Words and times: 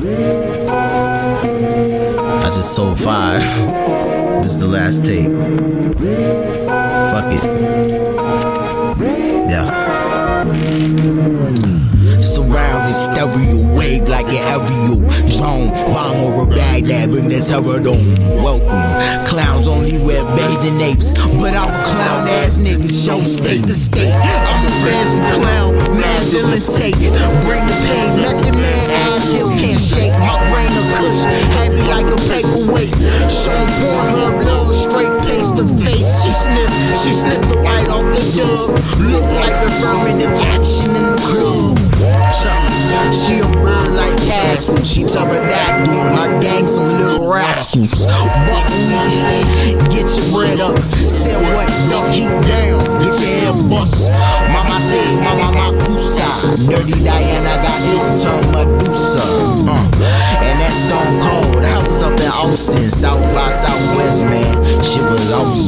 I 0.00 0.04
just 2.54 2.76
sold 2.76 3.00
five. 3.00 3.40
this 4.38 4.50
is 4.50 4.60
the 4.60 4.68
last 4.68 5.04
tape. 5.04 5.32
Fuck 7.10 7.34
it. 7.34 7.42
Yeah. 9.50 9.66
Surrounded 12.18 12.94
stereo 12.94 13.58
wave 13.76 14.06
like 14.06 14.26
an 14.26 14.46
aerial 14.46 15.00
drone. 15.36 15.70
Bomb 15.92 16.16
or 16.22 16.42
over 16.42 16.46
Baghdad, 16.46 17.10
bring 17.10 17.28
this 17.28 17.50
herodome. 17.50 17.98
Welcome. 18.40 19.26
Clowns 19.26 19.66
only 19.66 19.98
wear 19.98 20.22
bathing 20.36 20.80
apes. 20.80 21.12
But 21.38 21.54
I'm 21.56 21.66
a 21.68 21.84
clown 21.84 22.28
ass 22.28 22.56
nigga, 22.56 22.86
show 22.86 23.20
state 23.24 23.62
to 23.62 23.74
state. 23.74 24.14
I'm 24.14 24.64
a 24.64 24.70
fancy 24.70 25.22
clown, 25.40 25.74
villain 25.74 26.62
take. 26.78 26.94
Bring 27.42 27.66
the 27.66 27.74
pain, 27.88 27.97
Look 38.68 39.24
like 39.40 39.56
affirmative 39.64 40.36
action 40.52 40.92
in 40.94 41.04
the 41.12 41.20
club. 41.24 41.78
She 43.14 43.40
a 43.40 43.48
bird 43.64 43.92
like 43.96 44.16
Castle. 44.18 44.76
She 44.84 45.04
pterodactyl. 45.04 45.94
My 46.12 46.28
gang 46.40 46.66
some 46.66 46.84
little 46.84 47.26
rascals. 47.32 48.04
Buck 48.04 48.68
me, 48.68 49.72
get 49.88 50.04
your 50.12 50.28
bread 50.36 50.60
up. 50.60 50.76
Sell 50.96 51.40
what? 51.40 51.68
Don't 51.88 52.12
keep 52.12 52.28
down. 52.44 52.84
Get 53.00 53.16
your 53.16 53.32
head 53.40 53.70
bust. 53.70 54.12
Mama 54.52 54.76
say, 54.78 55.16
Mama 55.24 55.48
Makusa. 55.56 56.68
Dirty 56.68 57.02
Diana 57.02 57.62
got 57.64 57.80
Hilton 57.88 58.52
Medusa. 58.52 59.24
Uh, 59.64 59.80
and 60.44 60.60
that 60.60 60.72
Stone 60.72 61.16
Cold. 61.24 61.64
I 61.64 61.78
was 61.88 62.02
up 62.02 62.20
in 62.20 62.28
Austin, 62.28 62.90
South 62.90 63.24
by 63.34 63.50
Southwest, 63.50 64.20
man. 64.20 64.54
Shit 64.84 65.02
was 65.02 65.32
awesome. 65.32 65.67